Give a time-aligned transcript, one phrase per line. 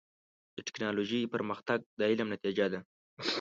[0.55, 2.79] د ټکنالوجۍ پرمختګ د علم نتیجه ده.